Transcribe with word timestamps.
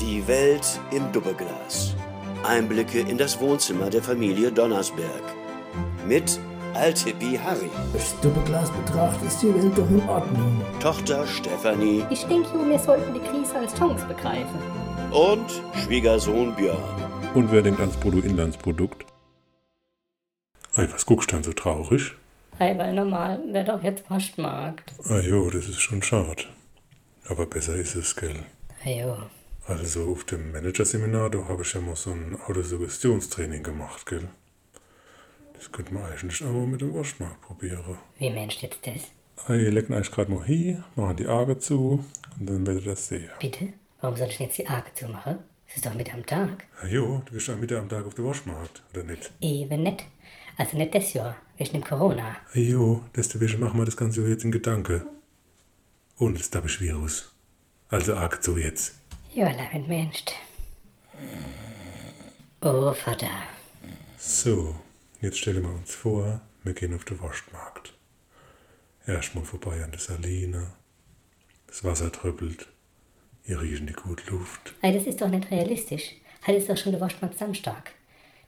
Die 0.00 0.26
Welt 0.26 0.80
im 0.90 1.10
Doppelglas. 1.12 1.94
Einblicke 2.44 3.00
in 3.00 3.18
das 3.18 3.38
Wohnzimmer 3.40 3.90
der 3.90 4.02
Familie 4.02 4.50
Donnersberg. 4.50 5.22
Mit 6.06 6.38
Altippi 6.74 7.38
Harry, 7.42 7.70
Durchs 7.92 8.14
Doppelglas 8.20 8.70
betrachtet 8.70 9.26
ist 9.28 9.42
die 9.42 9.54
Welt 9.54 9.76
doch 9.76 9.88
in 9.90 10.08
Ordnung. 10.08 10.62
Tochter 10.80 11.26
Stefanie 11.26 12.04
Ich 12.10 12.24
denke, 12.24 12.48
wir 12.66 12.78
sollten 12.78 13.12
die 13.14 13.20
Krise 13.20 13.56
als 13.56 13.74
Chance 13.74 14.06
begreifen. 14.06 14.58
und 15.12 15.50
Schwiegersohn 15.84 16.54
Björn. 16.54 16.78
Und 17.34 17.50
wer 17.52 17.62
denkt 17.62 17.80
ans 17.80 17.96
Bruttoinlandsprodukt? 17.96 19.04
Ei, 20.76 20.86
was 20.92 21.04
guckst 21.04 21.30
du 21.30 21.36
dann 21.36 21.42
so 21.44 21.52
traurig? 21.52 22.12
Hey, 22.58 22.78
weil 22.78 22.92
normal 22.94 23.40
wäre 23.52 23.64
doch 23.64 23.82
jetzt 23.82 24.06
Postmarkt. 24.06 24.92
Ah 25.08 25.18
jo, 25.20 25.50
das 25.50 25.68
ist 25.68 25.80
schon 25.80 26.02
schade. 26.02 26.44
Aber 27.28 27.46
besser 27.46 27.74
ist 27.74 27.96
es, 27.96 28.14
gell? 28.14 28.36
Hey, 28.78 29.00
jo. 29.02 29.16
Also 29.66 30.10
auf 30.10 30.24
dem 30.24 30.52
Managerseminar, 30.52 31.30
da 31.30 31.46
habe 31.46 31.62
ich 31.62 31.72
ja 31.72 31.80
mal 31.80 31.96
so 31.96 32.10
ein 32.10 32.36
Autosuggestionstraining 32.46 33.62
gemacht, 33.62 34.06
gell? 34.06 34.28
Das 35.54 35.70
könnte 35.70 35.92
man 35.94 36.04
eigentlich 36.04 36.42
auch 36.42 36.52
mal 36.52 36.66
mit 36.66 36.80
dem 36.80 36.94
Waschmarkt 36.94 37.42
probieren. 37.42 37.98
Wie 38.18 38.30
meinst 38.30 38.62
du 38.62 38.66
jetzt 38.66 38.86
das? 38.86 39.46
Ei, 39.46 39.56
ihr 39.56 39.70
lecken 39.70 39.94
euch 39.94 40.10
gerade 40.10 40.32
mal 40.32 40.44
hin, 40.44 40.82
machen 40.96 41.16
die 41.16 41.26
Augen 41.26 41.60
zu 41.60 42.04
und 42.38 42.48
dann 42.48 42.66
werdet 42.66 42.84
ihr 42.84 42.92
das 42.92 43.08
sehen. 43.08 43.30
Bitte? 43.38 43.72
Warum 44.00 44.16
soll 44.16 44.28
ich 44.28 44.38
jetzt 44.38 44.58
die 44.58 44.68
Augen 44.68 44.90
zumachen? 44.94 45.38
Es 45.68 45.76
ist 45.76 45.86
doch 45.86 45.94
mit 45.94 46.12
am 46.12 46.24
Tag. 46.26 46.64
Ah 46.82 46.86
jo, 46.86 47.22
du 47.26 47.32
bist 47.32 47.46
ja 47.46 47.54
Mitte 47.54 47.78
am 47.78 47.88
Tag 47.88 48.04
auf 48.04 48.14
dem 48.14 48.24
Waschmarkt, 48.24 48.82
oder 48.92 49.04
nicht? 49.04 49.30
Eben 49.40 49.82
nicht. 49.82 50.04
Also 50.56 50.76
nicht 50.76 50.94
das 50.94 51.12
Jahr, 51.12 51.36
wegen 51.58 51.72
dem 51.72 51.84
Corona. 51.84 52.36
Ah 52.52 52.58
jo, 52.58 53.04
deswegen 53.14 53.60
machen 53.60 53.78
wir 53.78 53.84
das 53.84 53.96
Ganze 53.96 54.26
jetzt 54.26 54.44
in 54.44 54.52
Gedanke. 54.52 55.06
Und 56.16 56.38
das 56.38 56.48
ist 56.48 56.80
Virus. 56.80 57.34
Also 57.88 58.14
arg 58.14 58.42
so 58.42 58.56
jetzt. 58.56 58.99
Ja, 59.32 59.52
damit 59.52 59.86
Mensch. 59.86 60.24
Oh, 62.62 62.92
Vater. 62.92 63.30
So, 64.18 64.74
jetzt 65.20 65.38
stellen 65.38 65.62
wir 65.62 65.70
uns 65.70 65.94
vor, 65.94 66.40
wir 66.64 66.72
gehen 66.74 66.94
auf 66.94 67.04
den 67.04 67.20
Waschmarkt. 67.20 67.94
Erstmal 69.06 69.44
vorbei 69.44 69.84
an 69.84 69.92
der 69.92 70.00
Saline. 70.00 70.72
Das 71.68 71.84
Wasser 71.84 72.10
tröppelt. 72.10 72.66
Ihr 73.44 73.60
riechen 73.60 73.86
die 73.86 73.92
gute 73.92 74.28
Luft. 74.30 74.74
Hey, 74.80 74.92
das 74.92 75.06
ist 75.06 75.20
doch 75.20 75.28
nicht 75.28 75.50
realistisch. 75.50 76.16
Heute 76.44 76.58
ist 76.58 76.68
doch 76.68 76.76
schon 76.76 76.92
der 76.92 77.00
Waschmarkt 77.00 77.38
Samstag. 77.38 77.92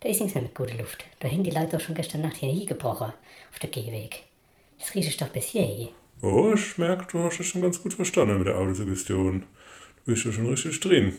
Da 0.00 0.08
ist 0.08 0.20
nichts 0.20 0.34
mehr 0.34 0.42
mit 0.42 0.55
guter 0.55 0.74
Luft. 0.74 1.05
Da 1.20 1.28
haben 1.28 1.44
die 1.44 1.50
Leute 1.50 1.77
doch 1.77 1.80
schon 1.80 1.94
gestern 1.94 2.22
Nacht 2.22 2.36
hier 2.36 2.52
hingebrochen. 2.52 3.12
Auf 3.52 3.58
der 3.61 3.70
Gehweg. 3.70 4.24
Das 4.80 4.94
riecht 4.96 5.20
doch 5.20 5.28
bis 5.28 5.46
hier. 5.46 5.91
Oh, 6.22 6.52
ich 6.55 6.77
merke, 6.77 7.06
du 7.12 7.20
hast 7.20 7.39
es 7.39 7.46
schon 7.46 7.62
ganz 7.62 7.80
gut 7.80 7.94
verstanden 7.94 8.39
mit 8.39 8.48
der 8.48 8.58
Autosuggestion. 8.58 9.44
Du 10.05 10.12
bist 10.12 10.25
ja 10.25 10.33
schon 10.33 10.48
richtig 10.48 10.81
drin. 10.81 11.17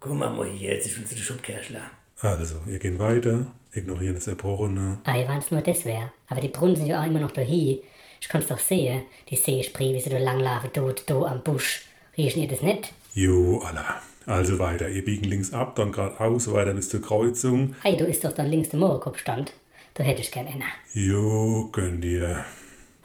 Guck 0.00 0.14
mal, 0.14 0.44
hier, 0.46 0.74
jetzt 0.74 0.86
ist 0.86 0.94
schon 0.94 1.06
zu 1.06 1.14
der 1.14 1.22
Schubkerschler. 1.22 1.82
Also, 2.20 2.56
wir 2.66 2.80
gehen 2.80 2.98
weiter, 2.98 3.46
ignorieren 3.72 4.16
das 4.16 4.26
Erbrochene. 4.26 4.98
Ei, 5.04 5.24
wenn's 5.28 5.52
nur 5.52 5.60
das 5.60 5.84
wär. 5.84 6.12
Aber 6.28 6.40
die 6.40 6.48
Brunnen 6.48 6.74
sind 6.74 6.86
ja 6.86 7.00
auch 7.00 7.06
immer 7.06 7.20
noch 7.20 7.30
dahin. 7.30 7.78
Ich 8.20 8.28
kann's 8.28 8.48
doch 8.48 8.58
sehen. 8.58 9.02
Die 9.30 9.36
Seespree, 9.36 9.94
wie 9.94 10.00
sie 10.00 10.10
da 10.10 10.18
langlaufen, 10.18 10.70
dort, 10.72 11.08
da 11.08 11.20
am 11.22 11.42
Busch. 11.42 11.82
Riechen 12.16 12.42
ihr 12.42 12.48
das 12.48 12.62
nicht? 12.62 12.92
Jo, 13.12 13.60
Allah. 13.60 14.02
Also 14.26 14.58
weiter, 14.58 14.88
ihr 14.88 15.04
biegen 15.04 15.28
links 15.28 15.52
ab, 15.52 15.76
dann 15.76 15.92
geradeaus, 15.92 16.50
weiter 16.50 16.72
bis 16.72 16.88
zur 16.88 17.02
Kreuzung. 17.02 17.76
Hey, 17.82 17.96
du 17.96 18.04
ist 18.04 18.24
doch 18.24 18.32
dann 18.32 18.46
links 18.50 18.70
der 18.70 18.80
Mohrenkopfstand. 18.80 19.52
Da 19.94 20.02
hätte 20.02 20.22
ich 20.22 20.32
gern 20.32 20.48
einer. 20.48 20.64
Jo, 20.92 21.68
gönn 21.70 22.00
dir. 22.00 22.44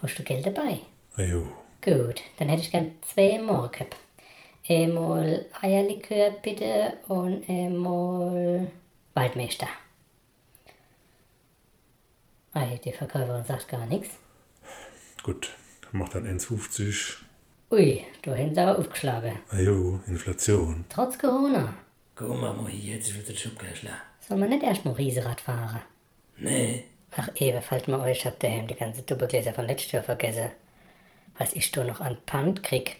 Hast 0.02 0.18
du 0.18 0.24
Geld 0.24 0.46
dabei? 0.46 0.80
Jo. 1.18 1.46
Gut, 1.82 2.22
dann 2.40 2.50
hätte 2.50 2.62
ich 2.64 2.72
gern 2.72 2.94
zwei 3.02 3.40
Mohrenköpfe. 3.40 3.96
Einmal 4.68 5.46
Eierlikör 5.62 6.32
bitte 6.44 6.98
und 7.08 7.48
einmal 7.50 8.68
Waldmeister. 9.14 9.68
Ei, 12.54 12.80
die 12.84 12.92
Verkäuferin 12.92 13.44
sagt 13.44 13.68
gar 13.68 13.86
nichts. 13.86 14.10
Gut, 15.24 15.52
macht 15.92 16.16
dann 16.16 16.26
1,50. 16.26 17.18
Ui, 17.72 18.06
da 18.22 18.36
haben 18.36 18.54
sie 18.54 18.62
aber 18.62 18.80
aufgeschlagen. 18.80 19.40
Ah 19.50 19.60
jo, 19.60 20.00
Inflation. 20.08 20.86
Trotz 20.90 21.18
Corona. 21.18 21.74
Guck 22.16 22.30
mal, 22.30 22.54
mal 22.54 22.70
hier, 22.70 22.96
jetzt 22.96 23.08
ist 23.08 23.16
schon 23.16 23.26
zu 23.26 23.32
der 23.32 23.40
Schubkerschler. 23.40 23.98
Soll 24.28 24.38
man 24.38 24.50
nicht 24.50 24.64
erst 24.64 24.86
mal 24.86 24.94
Riesenrad 24.94 25.42
fahren? 25.42 25.82
Nee, 26.38 26.86
Ach, 27.16 27.30
eben, 27.36 27.62
falls 27.62 27.88
mal 27.88 28.02
euch 28.02 28.26
habt 28.26 28.44
daheim 28.44 28.68
die 28.68 28.76
ganzen 28.76 29.06
Doppelgläser 29.06 29.54
von 29.54 29.66
letztes 29.66 29.92
Jahr 29.92 30.04
vergessen. 30.04 30.52
Was 31.38 31.54
ich 31.54 31.72
da 31.72 31.84
noch 31.84 32.02
an 32.02 32.18
Pfand 32.28 32.64
krieg, 32.64 32.98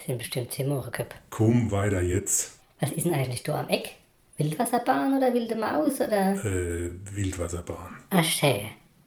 das 0.00 0.06
sind 0.06 0.18
bestimmt 0.18 0.50
10 0.50 0.66
Mohrenköpfe. 0.66 1.18
Komm 1.28 1.70
weiter 1.70 2.00
jetzt. 2.00 2.58
Was 2.80 2.90
ist 2.92 3.04
denn 3.04 3.12
eigentlich 3.12 3.42
da 3.42 3.60
am 3.60 3.68
Eck? 3.68 3.96
Wildwasserbahn 4.38 5.18
oder 5.18 5.34
wilde 5.34 5.54
Maus 5.54 6.00
oder? 6.00 6.42
Äh, 6.42 6.90
Wildwasserbahn. 7.12 7.98
Ach, 8.08 8.24
schön. 8.24 8.60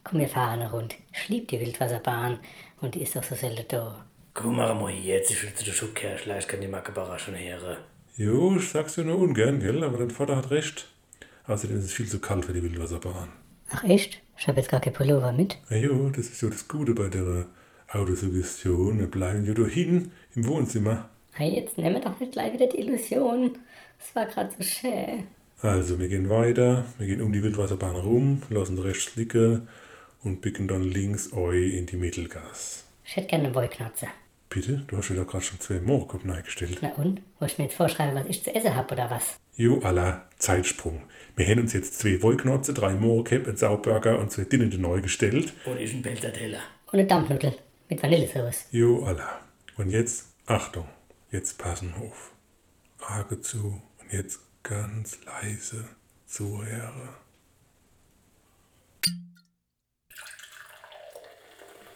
Komm, 0.04 0.20
wir 0.20 0.28
fahren 0.28 0.62
eine 0.62 0.70
Runde. 0.72 0.94
Ich 1.12 1.30
lieb 1.30 1.48
die 1.48 1.60
Wildwasserbahn 1.60 2.38
und 2.82 2.94
die 2.94 3.02
ist 3.02 3.16
doch 3.16 3.24
so 3.24 3.34
selten 3.34 3.66
da. 3.70 4.06
guck 4.36 4.52
mal, 4.52 4.72
mal 4.76 4.92
hier, 4.92 5.16
jetzt 5.16 5.32
ist 5.32 5.38
schon 5.40 5.56
zu 5.56 5.66
der 5.66 5.72
Schubkerschler. 5.72 6.38
Ich 6.38 6.48
kann 6.48 6.62
die 6.62 6.68
Mackebara 6.68 7.18
schon 7.18 7.36
hören. 7.36 7.78
Jo, 8.16 8.56
ich 8.58 8.70
sag's 8.70 8.94
dir 8.94 9.04
nur 9.04 9.18
ungern, 9.18 9.60
gell? 9.60 9.84
Aber 9.84 9.98
dein 9.98 10.12
Vater 10.12 10.36
hat 10.36 10.52
recht. 10.52 10.88
Außerdem 11.48 11.80
ist 11.80 11.86
es 11.86 11.94
viel 11.94 12.08
zu 12.08 12.20
kalt 12.20 12.46
für 12.46 12.54
die 12.54 12.62
Wildwasserbahn. 12.62 13.30
Ach, 13.72 13.84
echt? 13.86 14.22
Ich 14.38 14.48
hab 14.48 14.56
jetzt 14.58 14.70
gar 14.70 14.80
kein 14.82 14.94
Pullover 14.94 15.32
mit. 15.32 15.58
Ah 15.70 15.76
jo, 15.76 16.10
das 16.10 16.28
ist 16.28 16.42
ja 16.44 16.50
das 16.50 16.68
Gute 16.68 16.94
bei 16.94 17.08
der 17.08 17.48
Autosuggestion. 17.94 19.00
Wir 19.00 19.08
bleiben 19.08 19.46
ja 19.46 19.54
da 19.54 19.66
hinten 19.66 20.12
im 20.36 20.48
Wohnzimmer. 20.48 21.10
Hey, 21.34 21.56
jetzt 21.56 21.78
nehmen 21.78 21.96
wir 21.96 22.02
doch 22.02 22.20
nicht 22.20 22.32
gleich 22.32 22.54
wieder 22.54 22.68
die 22.68 22.80
Illusion. 22.80 23.58
Das 24.00 24.16
war 24.16 24.26
gerade 24.26 24.52
so 24.58 24.64
schön. 24.64 25.28
Also, 25.62 26.00
wir 26.00 26.10
gehen 26.10 26.30
weiter, 26.30 26.86
wir 26.98 27.08
gehen 27.08 27.22
um 27.22 27.32
die 27.32 27.42
Wildwasserbahn 27.42 27.96
rum, 27.96 28.42
lassen 28.50 28.78
rechts 28.78 29.16
liegen 29.16 29.68
und 30.24 30.42
biegen 30.42 30.68
dann 30.68 30.84
links 30.84 31.32
eu 31.32 31.52
in 31.54 31.86
die 31.86 31.96
Mittelgas. 31.96 32.84
Ich 33.06 33.16
hätte 33.16 33.28
gerne 33.28 33.46
eine 33.46 33.56
Wollknatze. 33.56 34.08
Bitte? 34.50 34.84
Du 34.88 34.98
hast 34.98 35.10
dir 35.10 35.16
doch 35.16 35.26
gerade 35.26 35.44
schon 35.44 35.60
zwei 35.60 35.80
Moorkopf 35.80 36.26
eingestellt. 36.26 36.78
Na 36.82 36.92
und? 36.96 37.22
Wolltest 37.40 37.58
du 37.58 37.62
mir 37.62 37.68
jetzt 37.70 37.78
vorschreiben, 37.78 38.14
was 38.16 38.28
ich 38.28 38.44
zu 38.44 38.54
essen 38.54 38.76
hab 38.76 38.92
oder 38.92 39.10
was? 39.10 39.38
Jo, 39.56 39.80
aller 39.80 40.28
Zeitsprung. 40.38 41.02
Wir 41.36 41.48
haben 41.48 41.62
uns 41.62 41.74
jetzt 41.74 41.98
zwei 41.98 42.22
Wollknotze, 42.22 42.74
drei 42.74 42.94
Moorkopf, 42.94 43.48
einen 43.48 43.58
Sauburger 43.58 44.20
und 44.20 44.32
zwei 44.32 44.44
Dinnende 44.44 44.78
neu 44.78 45.02
gestellt. 45.02 45.54
Und 45.66 45.80
ist 45.80 45.94
ein 45.94 46.02
Belterteller. 46.02 46.60
Und 46.92 47.00
eine 47.00 47.08
Dampfnudel 47.08 47.56
mit 47.90 48.02
Vanillesauce. 48.02 48.66
Jo, 48.72 49.06
aller. 49.06 49.42
Und 49.78 49.90
jetzt, 49.90 50.28
Achtung, 50.46 50.88
jetzt 51.32 51.58
passen 51.58 51.94
auf. 51.96 52.32
Auge 53.00 53.42
zu 53.42 53.82
und 54.00 54.14
jetzt 54.14 54.40
ganz 54.64 55.18
leise 55.26 55.88
zuhören. 56.26 57.10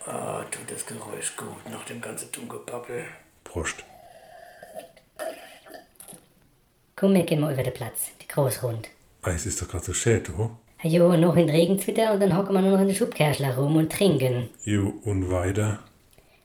Ah, 0.05 0.43
tut 0.51 0.71
das 0.71 0.85
Geräusch 0.85 1.35
gut 1.35 1.69
nach 1.69 1.83
dem 1.85 1.99
ganzen 1.99 2.31
Dunkelpappel. 2.31 3.05
Prost. 3.43 3.83
Komm, 6.95 7.13
wir 7.13 7.23
gehen 7.23 7.41
mal 7.41 7.53
über 7.53 7.63
den 7.63 7.73
Platz. 7.73 8.11
Die 8.21 8.27
Großrund. 8.27 8.89
Eis 9.21 9.45
ist 9.45 9.61
doch 9.61 9.67
gerade 9.67 9.83
so 9.85 9.93
schön, 9.93 10.23
du. 10.23 10.57
Jo, 10.83 11.17
noch 11.17 11.35
in 11.35 11.49
Regenzwitter 11.49 12.13
und 12.13 12.19
dann 12.19 12.37
hocken 12.37 12.53
wir 12.53 12.61
nur 12.61 12.73
noch 12.73 12.81
in 12.81 12.87
der 12.87 12.93
Schubkerschler 12.93 13.57
rum 13.57 13.75
und 13.77 13.91
trinken. 13.91 14.49
Jo, 14.63 14.93
und 15.05 15.31
weiter. 15.31 15.79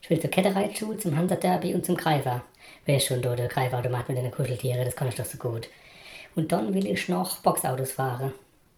Ich 0.00 0.09
will 0.09 0.20
zur 0.20 0.31
Kettereitschuh, 0.31 0.94
zum 0.94 1.16
Hansa-Derby 1.16 1.75
und 1.75 1.84
zum 1.84 1.97
Greifer. 1.97 2.43
Wer 2.87 2.97
ist 2.97 3.06
schon 3.06 3.22
da, 3.22 3.37
der 3.37 3.48
Greifautomat 3.48 4.09
mit 4.09 4.19
den 4.19 4.31
Kuscheltieren, 4.31 4.84
das 4.84 4.97
kann 4.97 5.09
ich 5.09 5.15
doch 5.15 5.26
so 5.26 5.38
gut. 5.38 5.69
Und 6.34 6.50
dann 6.50 6.72
will 6.72 6.87
ich 6.87 7.09
noch 7.09 7.38
Boxautos 7.38 7.93
fahren. 7.93 8.32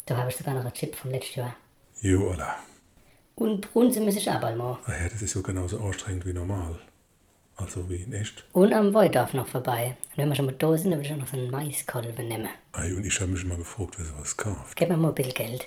Da 0.06 0.16
habe 0.16 0.28
ich 0.28 0.36
sogar 0.36 0.54
noch 0.54 0.62
einen 0.62 0.72
Chip 0.72 0.96
vom 0.96 1.12
letzten 1.12 1.40
Jahr. 1.40 1.56
Jo, 2.02 2.30
Allah. 2.30 2.56
Und 3.36 3.72
Brunse 3.72 4.00
muss 4.00 4.16
ich 4.16 4.28
auch 4.28 4.40
mal. 4.40 4.78
Ah 4.84 4.92
ja, 5.02 5.08
das 5.08 5.22
ist 5.22 5.34
ja 5.34 5.40
genauso 5.40 5.78
anstrengend 5.78 6.26
wie 6.26 6.32
normal. 6.32 6.78
Also 7.56 7.88
wie 7.88 8.02
in 8.02 8.12
echt. 8.12 8.44
Und 8.52 8.72
am 8.72 8.92
Woldorf 8.94 9.32
noch 9.32 9.46
vorbei. 9.46 9.96
Und 10.10 10.18
wenn 10.18 10.28
wir 10.28 10.34
schon 10.34 10.46
mal 10.46 10.54
da 10.58 10.76
sind, 10.76 10.90
dann 10.90 10.98
will 11.00 11.06
ich 11.06 11.12
auch 11.12 11.18
noch 11.18 11.28
so 11.28 11.36
einen 11.36 11.50
Maiskolben 11.50 12.28
nehmen. 12.28 12.48
Ei, 12.72 12.92
und 12.94 13.06
ich 13.06 13.20
habe 13.20 13.30
mich 13.30 13.44
mal 13.44 13.56
gefragt, 13.56 13.94
wer 13.96 14.04
sowas 14.04 14.36
kauft. 14.36 14.76
Gib 14.76 14.88
mir 14.88 14.96
mal 14.96 15.08
ein 15.08 15.14
bisschen 15.14 15.34
Geld. 15.34 15.66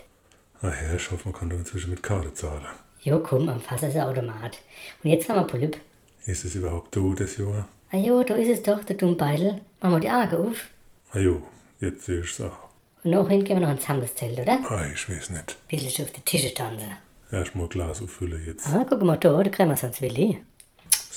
Ah 0.62 0.68
ja, 0.70 0.96
ich 0.96 1.12
hoffe, 1.12 1.22
man 1.30 1.34
kann 1.34 1.50
da 1.50 1.56
inzwischen 1.56 1.92
mit 1.92 2.04
Karte 2.04 2.34
zahlen. 2.34 2.66
Jo, 3.02 3.20
komm, 3.20 3.48
am 3.48 3.62
Fass 3.62 3.84
ist 3.84 3.96
ein 3.96 4.02
Automat. 4.02 4.58
Und 5.04 5.10
jetzt 5.10 5.30
haben 5.30 5.38
wir 5.38 5.48
Polyp. 5.48 5.78
Ist 6.26 6.44
es 6.44 6.56
überhaupt 6.56 6.96
da, 6.96 7.00
das 7.16 7.38
Jahr? 7.38 7.68
Ah 7.92 7.98
jo, 7.98 8.22
da 8.24 8.36
ist 8.36 8.50
es 8.50 8.64
doch, 8.64 8.84
der 8.84 8.98
Dummbeidel. 8.98 9.62
Machen 9.80 9.94
wir 9.94 10.00
die 10.02 10.10
Augen 10.10 10.48
auf. 10.50 10.68
Ah 11.14 11.20
jo, 11.20 11.42
jetzt 11.80 12.04
sehe 12.06 12.20
ich 12.20 12.32
es 12.32 12.42
auch. 12.42 12.68
Und 13.04 13.12
nachhin 13.12 13.46
gehen 13.46 13.60
wir 13.60 13.66
noch 13.68 13.74
ins 13.74 13.88
Handelszelt, 13.88 14.38
oder? 14.40 14.60
Ah, 14.70 14.86
ich 14.94 15.10
weiß 15.10 15.30
nicht. 15.30 15.58
Bisschen 15.70 16.06
auf 16.06 16.12
die 16.12 16.22
Tische 16.22 16.54
tanzen. 16.54 16.92
Erstmal 17.32 17.68
Glas 17.68 18.02
auffüllen 18.02 18.44
jetzt. 18.46 18.68
Ah, 18.68 18.86
guck 18.90 19.02
mal 19.04 19.16
da, 19.18 19.42
da 19.42 19.50
kriegen 19.50 19.70
wir 19.70 19.78
sonst 19.78 20.02
Willi. 20.02 20.42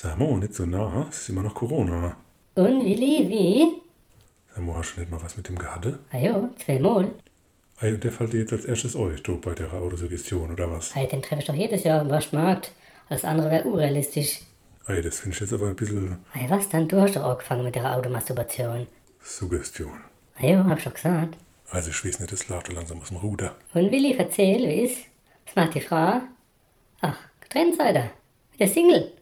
Sag 0.03 0.19
mal, 0.19 0.39
nicht 0.39 0.55
so 0.55 0.65
nah, 0.65 1.07
es 1.11 1.21
ist 1.21 1.29
immer 1.29 1.43
noch 1.43 1.55
Corona. 1.55 2.17
Und 2.55 2.83
Willi, 2.87 3.29
wie? 3.29 3.83
Sag 4.49 4.65
mal, 4.65 4.77
hast 4.77 4.97
du 4.97 5.01
nicht 5.01 5.13
mal 5.13 5.23
was 5.23 5.37
mit 5.37 5.47
dem 5.47 5.59
gehabt? 5.59 5.89
Ah 6.11 6.17
jo, 6.17 6.49
zweimal. 6.65 7.11
Ei, 7.81 7.93
und 7.93 8.03
der 8.03 8.11
fällt 8.11 8.33
dir 8.33 8.41
jetzt 8.41 8.55
als 8.55 8.65
erstes 8.65 8.97
euch, 8.97 9.23
du, 9.23 9.39
bei 9.39 9.53
der 9.53 9.71
Autosuggestion, 9.75 10.53
oder 10.53 10.71
was? 10.71 10.95
Hey, 10.95 11.07
den 11.07 11.21
treffe 11.21 11.43
ich 11.43 11.47
doch 11.49 11.55
jedes 11.55 11.85
Jahr 11.85 12.01
im 12.01 12.09
Waschmarkt. 12.09 12.73
Alles 13.11 13.27
andere 13.27 13.51
wäre 13.51 13.65
unrealistisch. 13.69 14.41
Ei, 14.87 15.03
das 15.03 15.21
finde 15.21 15.35
ich 15.35 15.41
jetzt 15.43 15.53
aber 15.53 15.67
ein 15.67 15.77
bisschen... 15.77 16.17
Hey, 16.33 16.49
was 16.49 16.71
dann? 16.71 16.89
Du 16.89 16.99
hast 16.99 17.17
doch 17.17 17.25
angefangen 17.25 17.65
mit 17.65 17.75
der 17.75 17.95
Automasturbation. 17.95 18.87
Suggestion. 19.23 20.01
Ah 20.39 20.47
ja, 20.47 20.65
hab 20.65 20.81
schon 20.81 20.95
gesagt. 20.95 21.37
Also 21.69 21.91
ich 21.91 22.03
weiß 22.03 22.21
nicht, 22.21 22.33
es 22.33 22.49
läuft 22.49 22.73
langsam 22.73 23.03
aus 23.03 23.09
dem 23.09 23.19
Ruder. 23.19 23.55
Und 23.75 23.93
Willi, 23.93 24.17
erzähl, 24.17 24.67
wie 24.67 24.81
ist? 24.87 24.97
Was 25.45 25.57
macht 25.57 25.75
die 25.75 25.83
Frau? 25.83 26.23
Ach, 27.03 27.19
getrennt 27.43 27.77
seid 27.77 27.97
ihr? 27.97 28.11
Mit 28.53 28.61
der 28.61 28.69
Single? 28.69 29.13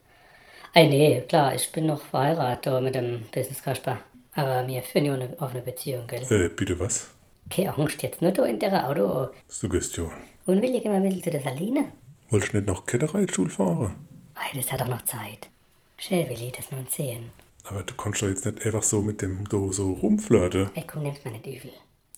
Ei, 0.74 0.86
nee, 0.86 1.22
klar, 1.22 1.54
ich 1.54 1.70
bin 1.72 1.86
noch 1.86 2.02
verheiratet 2.02 2.82
mit 2.82 2.94
dem 2.94 3.22
Business 3.32 3.62
Kasper. 3.62 3.98
Aber 4.34 4.66
wir 4.66 4.82
führen 4.82 5.04
ja 5.06 5.14
eine 5.14 5.36
offene 5.40 5.62
Beziehung, 5.62 6.06
gell? 6.06 6.22
Äh, 6.30 6.48
bitte 6.48 6.78
was? 6.78 7.08
Keine 7.50 7.76
Angst, 7.76 8.02
jetzt 8.02 8.20
nur 8.22 8.30
da 8.30 8.44
in 8.44 8.58
der 8.58 8.88
Auto. 8.88 9.28
Suggestion. 9.48 10.12
Und 10.46 10.60
gehen 10.60 10.84
wir 10.84 10.90
ein 10.92 11.02
bisschen 11.02 11.22
zu 11.22 11.30
der 11.30 11.40
Saline? 11.40 11.92
Wolltest 12.30 12.52
du 12.52 12.58
nicht 12.58 12.68
noch 12.68 12.86
Kettereitschule 12.86 13.50
fahren? 13.50 13.96
Ei, 14.34 14.56
das 14.56 14.70
hat 14.70 14.80
doch 14.80 14.88
noch 14.88 15.02
Zeit. 15.02 15.48
Schön, 15.96 16.28
Willi, 16.28 16.52
das 16.54 16.70
nun 16.70 16.86
sehen. 16.88 17.30
Aber 17.64 17.82
du 17.82 17.94
kannst 17.94 18.22
doch 18.22 18.28
jetzt 18.28 18.44
nicht 18.46 18.64
einfach 18.64 18.82
so 18.82 19.02
mit 19.02 19.20
dem 19.22 19.48
do 19.48 19.72
so 19.72 19.92
rumflirten. 19.92 20.70
Ey, 20.74 20.84
komm, 20.86 21.02
nimm's 21.02 21.24
mir 21.24 21.32
nicht 21.32 21.46
übel. 21.46 21.72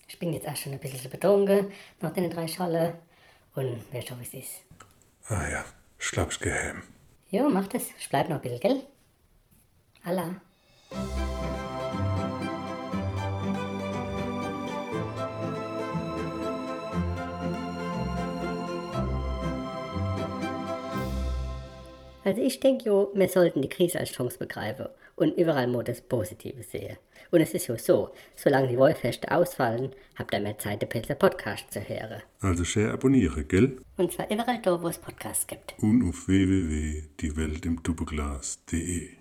Ich 0.06 0.18
bin 0.18 0.32
jetzt 0.32 0.46
auch 0.46 0.56
schon 0.56 0.72
ein 0.72 0.78
bisschen 0.78 1.10
betrunken 1.10 1.72
nach 2.00 2.12
den 2.12 2.28
drei 2.28 2.46
Schale. 2.46 2.94
Und 3.54 3.80
wer 3.90 4.02
schon, 4.02 4.18
wie 4.20 4.24
es 4.24 4.34
ist. 4.34 4.52
Ah 5.28 5.48
ja, 5.48 5.64
ich 5.98 6.10
glaub, 6.10 6.30
ich 6.30 6.40
geh 6.40 6.52
heim. 6.52 6.82
Jo, 7.30 7.48
mach 7.48 7.68
das. 7.68 7.90
Ich 7.98 8.08
bleib 8.08 8.28
noch 8.28 8.36
ein 8.36 8.42
bisschen, 8.42 8.60
gell? 8.60 8.82
Allah. 10.04 10.40
Also 22.24 22.42
ich 22.42 22.60
denke 22.60 22.86
jo, 22.86 23.10
wir 23.14 23.28
sollten 23.28 23.62
die 23.62 23.68
Krise 23.68 23.98
als 23.98 24.12
Chance 24.12 24.38
begreifen 24.38 24.86
und 25.16 25.36
überall 25.36 25.66
nur 25.66 25.82
das 25.84 26.00
Positive 26.00 26.62
sehen. 26.62 26.96
Und 27.30 27.40
es 27.40 27.52
ist 27.54 27.68
ja 27.68 27.78
so, 27.78 28.10
solange 28.34 28.68
die 28.68 28.76
Wohlfeste 28.76 29.30
ausfallen, 29.30 29.92
habt 30.16 30.34
ihr 30.34 30.40
mehr 30.40 30.58
Zeit, 30.58 30.82
den 30.82 30.88
Pilzer 30.88 31.14
Podcast 31.14 31.72
zu 31.72 31.78
hören. 31.80 32.22
Also 32.40 32.64
share 32.64 32.90
abonniere, 32.92 33.44
gell? 33.44 33.76
Und 33.96 34.12
zwar 34.12 34.28
überall 34.30 34.60
da, 34.62 34.82
wo 34.82 34.88
es 34.88 34.98
Podcasts 34.98 35.46
gibt. 35.46 35.74
Und 35.80 36.08
auf 36.08 36.26
www.dieweltimtubeglas.de 36.26 39.19